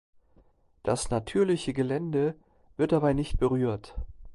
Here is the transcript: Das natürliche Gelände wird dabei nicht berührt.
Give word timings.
Das 0.81 1.11
natürliche 1.11 1.73
Gelände 1.73 2.33
wird 2.75 2.91
dabei 2.91 3.13
nicht 3.13 3.37
berührt. 3.37 3.93